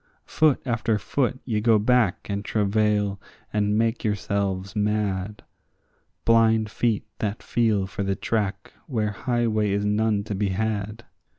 Foot 0.25 0.63
after 0.65 0.97
foot 0.97 1.39
ye 1.45 1.61
go 1.61 1.77
back 1.77 2.27
and 2.27 2.43
travail 2.43 3.21
and 3.53 3.77
make 3.77 4.03
yourselves 4.03 4.75
mad; 4.75 5.43
Blind 6.25 6.71
feet 6.71 7.05
that 7.19 7.43
feel 7.43 7.85
for 7.85 8.01
the 8.01 8.15
track 8.15 8.73
where 8.87 9.11
highway 9.11 9.69
is 9.69 9.85
none 9.85 10.23
to 10.23 10.33
be 10.33 10.49
had. 10.49 11.05